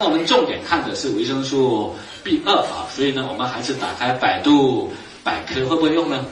[0.00, 1.94] 那我们重点看的是维生素
[2.24, 4.90] B 二啊，所以呢，我们还是打开百度
[5.22, 6.24] 百科，会不会用呢？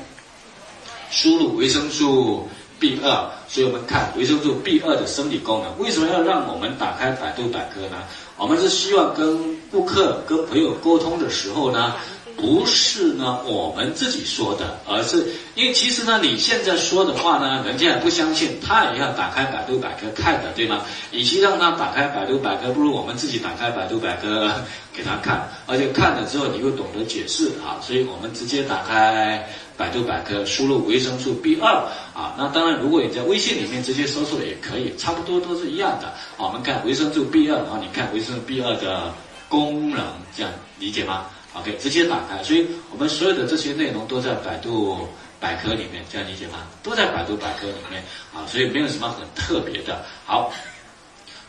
[1.10, 2.48] 输入维生素
[2.80, 5.78] B 二，所以我们看维生素 B 二的生理功能。
[5.78, 7.98] 为什么要让我们打开百度百科呢？
[8.38, 11.94] 我们是希望跟顾客、跟朋友沟通的时候呢。
[12.40, 15.26] 不是呢，我们自己说的，而是
[15.56, 20.82] 因为其实呢，你现在说的话呢，人家也不相信，他也要打开百度百科看的，对吗？
[21.10, 24.48] 与其让他打开百度百科，不如我们自己打开百度百科
[24.94, 29.44] 给他看，而且看了之后你又懂得解释啊，所以我们直接打开
[29.76, 31.74] 百度百科，输入维生素 B 二
[32.14, 36.14] 啊，那当然如果你在微信里面直接搜索也可以，差不多都是一样的。
[36.36, 39.12] 我们看维生素 B 二，然后你看维生素 B 二的
[39.48, 40.04] 功能，
[40.36, 45.08] 这样理解吗？OK，直接打开，所以我们所有的这些内容都在百度
[45.40, 46.66] 百科里面，这样理解吗？
[46.82, 48.02] 都在百度百科里面
[48.34, 50.04] 啊，所以没有什么很特别的。
[50.24, 50.52] 好，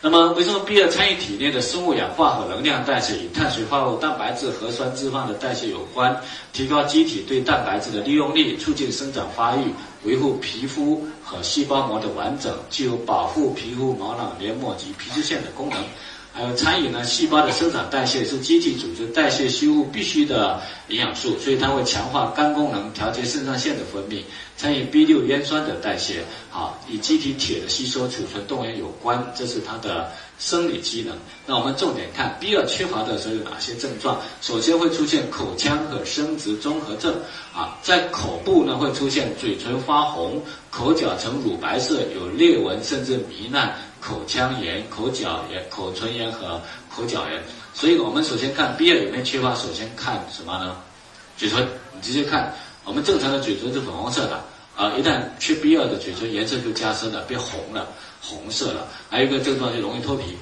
[0.00, 6.18] 那么维生素 B 二参与体内的生物氧化和能量代谢，与碳水化合物、蛋白质、核酸、脂肪的代谢有关，
[6.52, 15.78] 提高机体对蛋白质的利用率，促进生长发育，维护皮肤和细胞膜的完整，具有保护皮肤、毛囊、黏膜及皮脂腺的功能。
[16.32, 24.22] 还有参与呢，细胞的生长代谢是机体组织代谢修复必须的营养素，所以它会强化肝功能，调节肾上腺的分泌，
[24.56, 31.16] 参与 B 六烟酸的代谢，好，与机体铁的吸收、储存、动员有关，这是它的生理机能。
[31.46, 34.20] 那我们重点看 B 二缺乏的时候有哪些症状？
[34.40, 37.12] 首先会出现口腔和生殖综合症，
[37.52, 43.76] 啊，在口部呢会出现嘴唇发红，口角呈乳白色，有裂纹甚至糜烂。
[44.00, 47.42] 口腔炎、口角炎、口唇炎和口角炎，
[47.74, 50.76] 所以我们首先看 B 二有没有缺乏，首先看什么呢？
[51.36, 54.42] 嘴唇，你直接看，我们正常的嘴唇是粉红色的，
[54.76, 57.88] 啊，一旦缺 B 二的嘴唇颜色就加深了，变红了，
[58.22, 58.86] 红色了。
[59.08, 60.36] 还有一个症状就容易脱皮，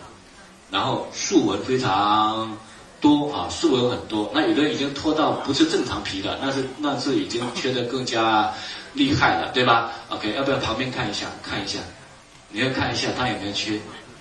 [0.70, 2.56] 然后竖纹非常
[3.00, 4.30] 多啊，竖纹很多。
[4.34, 8.52] 那有的人已经脱到不是正常皮的，那是那是已经缺的更加
[8.92, 11.26] 厉害了，对吧？OK，要不要旁边看一下？
[11.42, 11.78] 看一下。
[12.50, 13.78] 你要看一下它有没有缺，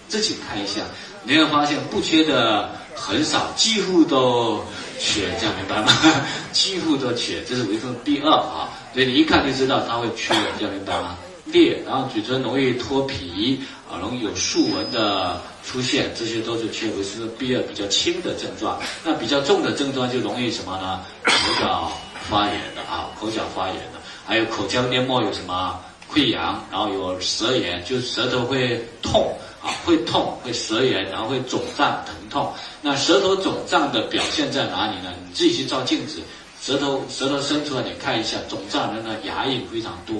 [0.07, 0.81] 自己看一下，
[1.23, 4.63] 你会发现不缺的很少，几乎都
[4.99, 5.91] 缺，这样明白吗？
[6.51, 11.17] 几乎都缺，这是维生素 B 二啊，所以你一看就知道它会缺，这样明白吗？
[11.45, 18.77] 裂，然后嘴唇容易脱皮啊，容易有竖纹的出现，这些都是缺维生素 B 二比较轻的症状。
[19.05, 20.99] 那比较重的症状就容易什么呢？
[21.23, 21.89] 口角
[22.29, 25.79] 发炎的啊，口角发炎的，还有口腔黏膜有什么？
[26.11, 32.51] 溃疡，然后有舌炎，就舌头会痛啊，会痛，会舌炎，然后会肿胀、疼痛。
[32.81, 35.13] 那舌头肿胀的表现在哪里呢？
[35.27, 36.21] 你自己去照镜子，
[36.61, 40.15] 舌头舌头伸出来，你看一下，肿胀的呢，牙印非常多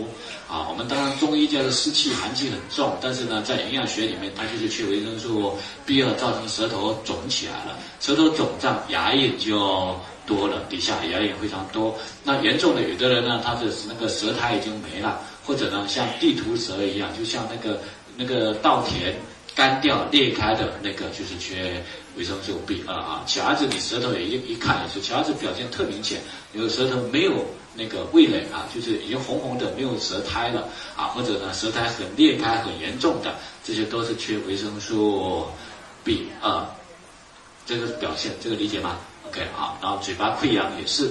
[0.50, 0.68] 啊。
[0.70, 9.96] 我们当然中医叫做湿气、寒气很重，但是呢，在营养学里面，它就是缺维生素 B 二，造成舌头肿起来了，舌头肿胀，牙印就
[10.26, 11.96] 多了，底下牙印非常多。
[12.24, 15.22] 那严重的，有的人呢，他的那个舌苔已经没了。
[15.48, 17.80] 或者呢，像地图舌一样，就像那个
[18.18, 19.16] 那个稻田
[19.56, 21.82] 干掉裂开的那个，就是缺
[22.18, 23.24] 维生素 B 二啊。
[23.26, 26.20] 小孩子你舌头也一一看也是，小孩子表现特明显，
[26.52, 33.34] 有舌头没有那个味蕾啊，就是已经红红的，没有舌苔了啊，或者呢舌苔很裂开很严重的，
[33.64, 35.48] 这些都是缺维生素
[36.04, 36.66] B 二，
[37.66, 38.98] 这个表现，这个理解吗
[39.28, 41.10] ？OK 好，然后嘴巴溃疡也是。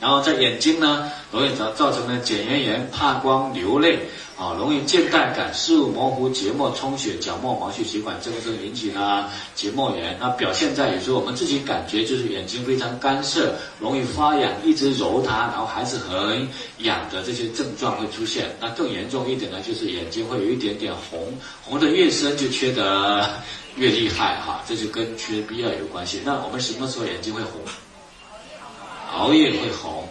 [0.00, 3.98] 然后在眼睛呢，容易造造成呢睑缘炎、怕光、流泪
[4.36, 9.24] 啊，容易倦怠感、视物模糊、结膜充血、角膜毛细血管增生引起呢
[9.54, 10.14] 结膜炎。
[10.20, 16.46] 那表现在有时候我们自己感觉就是眼睛非常干涩，容易发痒，一直揉它，然后还是很
[16.80, 18.54] 痒的这些症状会出现。
[18.60, 21.32] 那更严重一点呢，就是眼睛会有一点点红，
[21.64, 23.26] 红的越深就缺得
[23.76, 26.20] 越厉害哈，这就跟缺 B 二有关系。
[26.22, 27.62] 那我们什么时候眼睛会红？
[29.12, 30.08] 熬夜会红，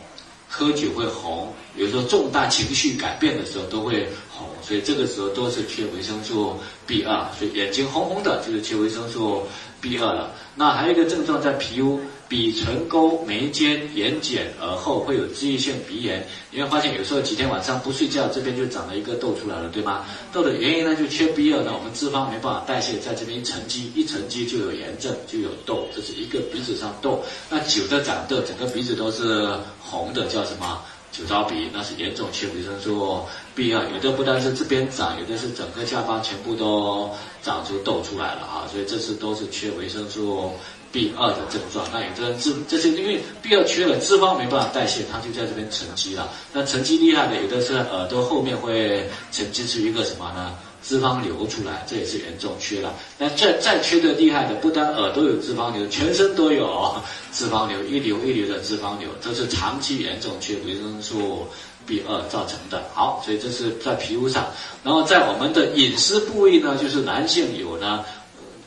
[0.48, 4.08] 喝酒会红，有时候重大情绪改变的时候都会
[4.38, 9.44] 红，所以这个时候都是缺维生素 B 二，所以眼睛红红的就是缺维生素
[9.82, 10.32] B 二了。
[10.56, 12.00] 那还有一个症状在皮肤。
[12.28, 20.04] 鼻唇沟、眉间、眼睑、耳后会有脂溢性鼻炎，你会发现有时候几天晚上不睡觉，这边就长了一个痘出来了，对吗？
[20.34, 27.24] 痘的原因呢，就缺 B 二呢，我们脂肪没办法代谢，在这边沉积，一沉积就有炎症，就有痘，这是一个鼻子上痘。
[27.48, 29.48] 那久的长痘，整个鼻子都是
[29.80, 30.82] 红的，叫什么？
[31.18, 33.22] 酒糟鼻，那是严重缺维生素
[33.56, 33.84] B 二。
[33.90, 37.10] 有的不单是这边长，有的是整个下巴全部都
[37.42, 40.52] 长出痘出来了啊，所以这次都是缺维生素。
[40.92, 46.32] B 二的症状，那有的人脂，这是因为 B 二缺了，脂肪没办法代谢，它就在这边沉积了。
[46.54, 50.56] 那沉积厉害的，有的是耳朵后面会沉积出一个什么呢？
[50.88, 52.94] 脂肪流出来，这也是严重缺了。
[53.18, 56.96] 那再再缺的厉害的，不单耳朵有脂肪瘤，全身都有
[57.34, 61.48] 脂肪瘤，一流一流的脂肪瘤，这是长期严重缺维生素
[61.88, 62.84] B 二造成的。
[62.94, 64.46] 好，所以这是在皮肤上，
[64.84, 68.06] 然后在我们的隐私部位呢，就是男性有呢。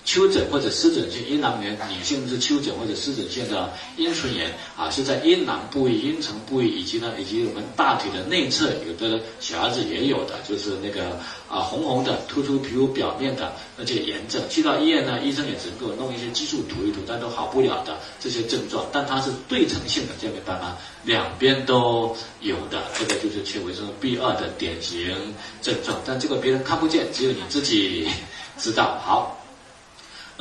[0.09, 11.11] 丘疹或者湿疹性阴囊炎，女性是丘疹或者湿疹性的阴唇炎啊，是在阴囊部位、阴唇部位以及呢，以及我们大腿的内侧，有的小孩子也有的，就是那个
[11.47, 14.41] 啊红红的突出皮肤表面的那些炎症。
[14.49, 18.87] 去到医院呢，医生也只能够弄一些激素涂一涂，但都好不了的这些症状。
[18.91, 20.79] 但它是对称性的，这样明白吗？
[21.05, 25.15] 两边都有的，这个就是缺维生素 B 二的典型
[25.61, 26.01] 症状。
[26.07, 28.09] 但这个别人看不见，只有你自己
[28.57, 28.99] 知道。
[29.05, 29.38] 好。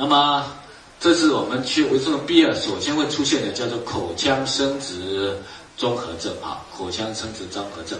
[0.00, 0.46] 那么，
[1.00, 5.36] 这是我们缺维生素 B 二首先会出现的，叫做口腔生殖
[5.76, 7.98] 综合症啊，口腔生殖综合症。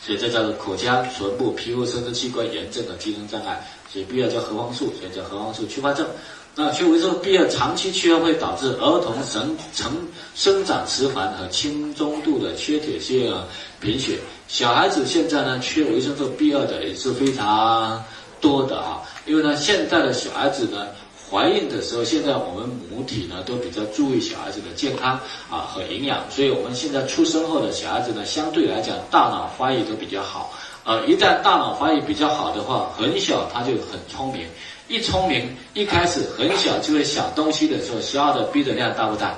[0.00, 3.68] 所以这叫做口腔、唇部、皮肤、生殖器官炎症的机能障碍。
[3.92, 6.06] 所以 B 二叫核黄素，所以叫核黄素缺乏症。
[6.54, 9.92] 那缺维生素 B 二长期缺会导致儿童生成
[10.36, 13.36] 生长迟缓和轻中度的缺铁性
[13.80, 14.20] 贫血。
[14.46, 18.04] 小孩子现在呢，缺维生素 B 二的也是非常
[18.40, 19.02] 多的啊。
[19.24, 20.86] 因为呢，现在的小孩子呢，
[21.30, 25.18] 怀孕的时候，现在我们母体呢都比较注意小孩子的健康
[25.50, 30.52] 啊和营养，所以我们现在出生后的小孩子呢，相对来讲大脑发育都比较好。
[30.84, 34.46] 呃，一旦大脑发育比较好的话，很小他就很聪明，
[34.86, 39.34] 一聪明，一开始很小就会想东西的时候，消耗的 B 的量大不大？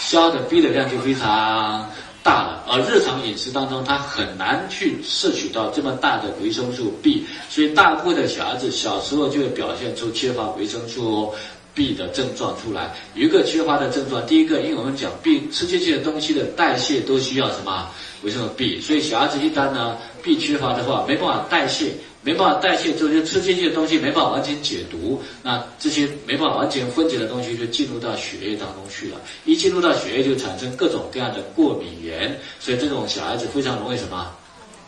[0.00, 1.90] 消耗的 B 的量就非常。
[2.26, 11.32] 大了，而日常饮食当中，他很难去摄取到这么大的维生素 B，所以大部分的小孩子小时候就会表现出缺乏维生素
[11.72, 12.92] B 的症状出来。
[13.14, 17.88] 一个缺乏的症状，第一个，因为我们讲 B 吃进去的东西的代谢都需要什么
[18.22, 21.92] 维生素 B，所以小孩子一旦呢 B 缺乏的话，没办法代谢。
[22.26, 29.20] 没办法代谢，就是吃进去的东西没办法完全解毒，那这些没办法完全分解的东西就进入到血液当中去了。
[29.44, 34.28] 一进入到血液，就产生各种各样的过敏原，所以这种小孩子非常容易什么？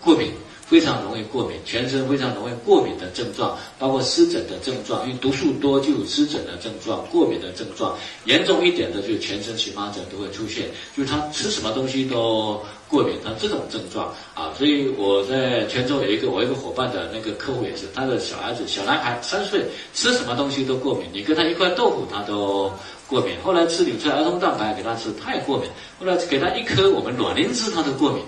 [0.00, 0.32] 过敏。
[0.68, 22.70] 非常容易过敏，全身非常容易过敏的症状，包括湿疹的症状，因为毒素多就有湿疹的症状，过敏的症状，严重一点的就全身荨麻疹都会出现，就是他吃什么东西都过敏，他这种症状啊，所以我在泉州有一个我一个伙伴的那个客户也是，他的小孩子小男孩三岁，吃什么东西都过敏，你给他一块豆腐他都
[23.06, 25.66] 过敏，后来吃纽崔儿童蛋白给他吃他也过敏，
[25.98, 28.22] 后来给他一颗我们卵磷脂他都过敏。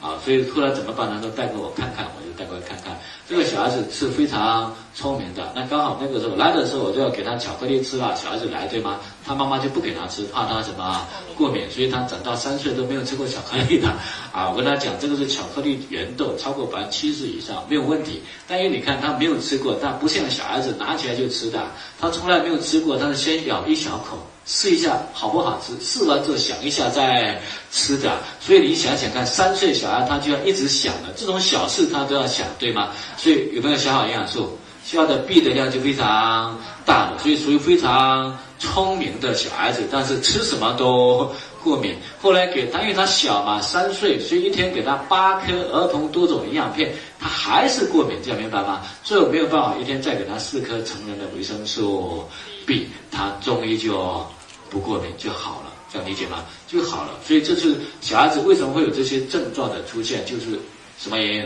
[0.00, 1.20] 啊，所以后来怎么办呢？
[1.22, 2.98] 都带给我看看，我就带过来看看。
[3.28, 8.16] 这个小孩子是非常聪明的，那刚好那个时候来的时候，我就要给他巧克力吃了。
[8.16, 8.98] 小孩子来对吗？
[9.26, 11.06] 他妈妈就不给他吃，怕他什么
[11.36, 13.88] 过敏，所以他长到三岁都没有吃过巧克力的。
[14.32, 18.22] 啊，我跟他讲，这个是巧克力原豆，超过百分之七十以上没有问题。
[18.48, 21.62] 但因为你看他没有吃过，他不像小孩子拿起来就吃的，
[22.00, 24.18] 他从来没有吃过，他是先咬一小口。
[24.52, 25.72] 试一下好不好吃？
[25.80, 28.18] 试完之后想一下再吃的。
[28.40, 32.88] 所以你想想看，三岁小孩他就要一直想的，这种小事他都要想，对吗？
[33.16, 34.58] 所以有没有消耗营养素？
[34.84, 41.30] 消耗的 B 的量就非常大了，所以属于非常聪明的小孩子，但是吃什么都
[41.62, 41.94] 过敏。
[42.20, 48.80] 后来给他，因为他小嘛，三岁，所以一天给他八颗儿童多种营养片，他还是过敏，这样明白吗？
[49.04, 52.24] 所以我没有办法一天再给他四颗成人的维生素
[52.66, 54.26] B，他终于就。
[54.70, 56.44] 不过敏就好了，这样理解吗？
[56.68, 57.10] 就好了。
[57.26, 60.58] 所以这是小孩子为什么会有这些症状的出现，就是
[60.98, 61.44] 什么原因？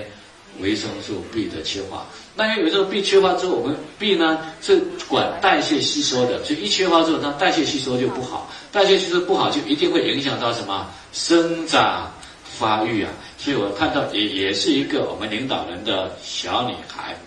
[0.61, 2.07] 维生素 B 的缺乏。
[2.37, 8.49] 那因为维生素 B 缺乏之后，我们 B 呢是管代谢吸收的，所以一缺乏之后，它代谢吸收就不好。
[8.71, 12.09] 代谢吸收不好，就一定会影响到什么生长
[12.45, 13.11] 发育啊。
[13.37, 17.19] 所以我看到也也是一个我们领导人的小女孩，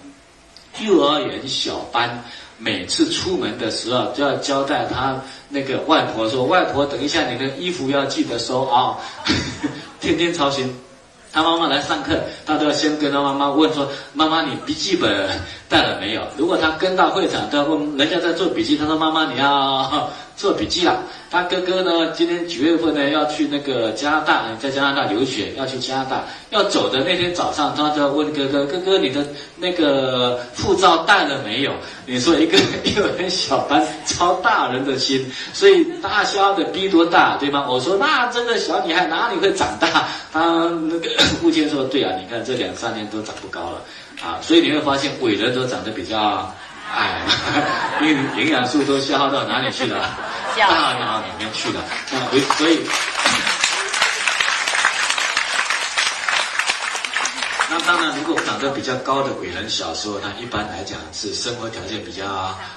[0.82, 2.24] 幼儿园小班。
[2.60, 8.98] 每次出门的时候，都要交代他那个外婆说：“外婆，等一下你的衣服要记得收啊！”
[10.02, 10.76] 天天操心。
[11.32, 22.12] 他妈妈来上课，他都要先跟他妈妈问说：“妈妈，你笔记本带了没有？”如果他跟到会场，他问人家在做笔记，他说：“妈妈，你要做笔记了。”他哥哥呢？
[22.16, 23.10] 今天几月份呢？
[23.10, 26.24] 要去那个加拿大，在加拿大留学，要去加拿大。
[26.52, 29.26] 要走的那天早上，他就要问哥哥：“哥哥，你的
[29.58, 31.74] 那个护照带了没有？”
[32.08, 32.58] 你说一个
[32.96, 37.66] 幼儿园小班操大人的心，所以大肖的逼多大，对吗？
[37.68, 40.08] 我说那这个小女孩哪里会长大？
[40.32, 40.40] 他
[40.90, 41.10] 那个
[41.42, 43.82] 父亲说：“对啊，你看这两三年都长不高了
[44.22, 46.54] 啊。”所以你会发现伟人都长得比较
[46.96, 47.22] 矮，
[48.02, 50.10] 因为营养素都消耗到哪里去了？
[50.58, 51.80] 大脑里面去了，
[52.14, 52.26] 啊，
[52.58, 52.80] 所以，
[57.78, 62.26] 那当然，如果长得比较高的伟人小时候，他一般来讲是生活条件比较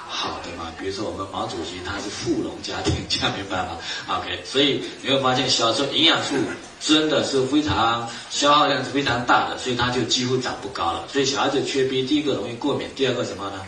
[0.07, 0.71] 好的嘛。
[0.79, 3.79] 比如说我们毛主席他是富农家庭，这样明白吗？
[4.19, 6.35] OK，所以你会发现小时候营养素
[6.81, 11.09] 真的是非常消耗量是非常大的，所以他就几乎长不高了。
[11.11, 13.63] 所以小孩子缺 B，第一个容易过敏，第二个什么呢？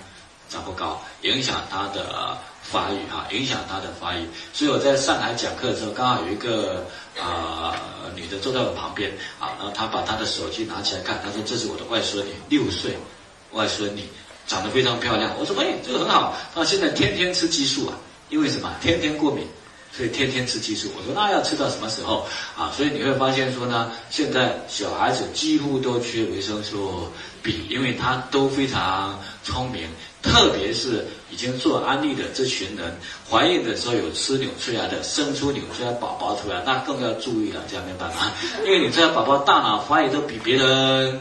[0.50, 2.36] 长不高，影响他的
[2.72, 4.26] 发育啊，影响他的发育。
[4.54, 6.86] 所以我在上海讲课的时候，刚好有一个
[7.20, 7.76] 啊
[8.16, 12.96] 女的坐在我旁边啊，然后她把她的手机拿起来看，她说：“这是我的外孙女，六岁，
[13.52, 14.04] 外孙女
[14.46, 17.94] 长得非常漂亮。”我说：“哎，这个很好。”她现在天天吃激素啊，
[18.30, 18.72] 因为什么？
[18.80, 19.46] 天天过敏。
[19.94, 22.72] 所以天天吃激素，我说那要吃到什么时候啊？
[22.74, 27.08] 所以你会发现说呢，现在小孩子几乎都缺维生素
[27.42, 29.86] B，因为他都非常聪明，
[30.22, 32.96] 特别是已经做安利的这群人，
[33.30, 38.32] 怀孕的时候有吃纽崔莱的，生出纽崔莱宝宝出来，那更要注意了，这样明白吗？
[38.64, 41.20] 因为纽崔莱宝宝大脑发育都比别人。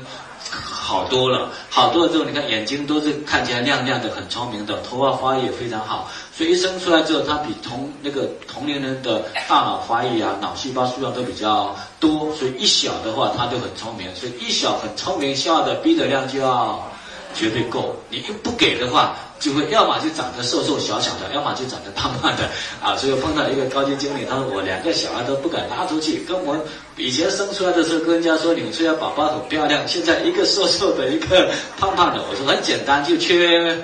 [0.92, 16.86] 好多了，好多了之后，你看眼睛都是看起来亮亮的，很聪明的，头发发育也非常好，所以一生出来之后，他比同那个同龄人的大脑发育啊，脑细胞数量都比较多，所以一小的话，他就很聪明，所以一小很聪明，笑的逼的量就要
[17.34, 19.16] 绝对够，你又不给的话。
[19.42, 22.48] 就会要么就长得瘦瘦小小的，要么就长得胖胖的
[22.80, 22.96] 啊！
[22.96, 26.56] 所以我碰到一个高级经理，他说我两个小孩都不敢拉出去，跟我
[26.96, 32.24] 以前生出来的时候跟人家说你们出来宝宝很漂亮，现在一个瘦瘦的，一个胖胖的。
[32.30, 33.76] 我说很简单，就缺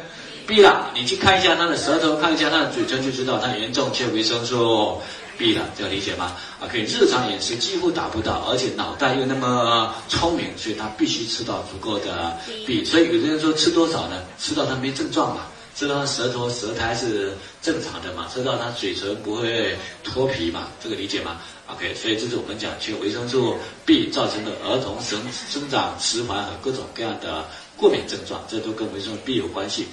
[0.45, 0.91] B 了。
[0.93, 5.01] 你去看一下他的舌头，看一下他的嘴唇，就知道他严重缺维生素
[5.37, 6.35] B 了，这个理解吗？
[6.59, 12.83] 啊，可以日常饮食几乎达不到，而且脑袋又那么聪明，所以他必须吃到足够的 B。
[12.83, 14.21] 所以有的人说吃多少呢？
[14.39, 15.43] 吃到他没症状嘛。
[15.75, 18.27] 吃到他舌头舌苔是正常的嘛？
[18.33, 20.69] 吃到他嘴唇不会脱皮嘛？
[20.81, 29.85] 这个理解吗？OK，所以这是我们讲缺维生素 B 造成的儿童生生长迟缓和各种各样的过敏症状，这都跟维生素 B 有关系。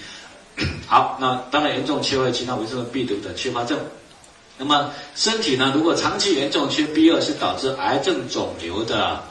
[0.86, 3.78] 好，那当然严重缺乏其他维生素 B 族的缺乏症。
[4.58, 9.22] 那么身体呢，如果长期严重缺 B 二，是导致癌症肿瘤的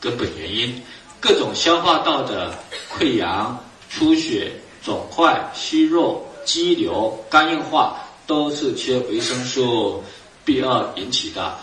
[0.00, 0.82] 根本原因，
[1.20, 2.54] 各种消化道的
[2.90, 4.52] 溃疡、出血。
[4.84, 10.02] 肿块、息肉、肌瘤、肝硬化，都是缺维生素
[10.44, 11.56] B 二引起的。